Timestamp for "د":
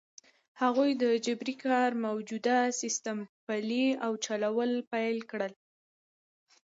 1.03-1.05